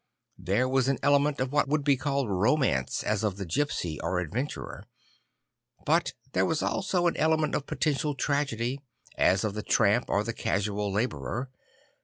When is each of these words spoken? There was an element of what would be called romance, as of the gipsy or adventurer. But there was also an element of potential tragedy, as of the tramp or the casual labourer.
There 0.39 0.67
was 0.67 0.87
an 0.87 0.97
element 1.03 1.39
of 1.39 1.51
what 1.51 1.67
would 1.67 1.83
be 1.83 1.95
called 1.95 2.27
romance, 2.27 3.03
as 3.03 3.23
of 3.23 3.37
the 3.37 3.45
gipsy 3.45 4.01
or 4.01 4.17
adventurer. 4.19 4.85
But 5.85 6.13
there 6.31 6.43
was 6.47 6.63
also 6.63 7.05
an 7.05 7.15
element 7.17 7.53
of 7.53 7.67
potential 7.67 8.15
tragedy, 8.15 8.81
as 9.15 9.43
of 9.43 9.53
the 9.53 9.61
tramp 9.61 10.05
or 10.09 10.23
the 10.23 10.33
casual 10.33 10.91
labourer. 10.91 11.51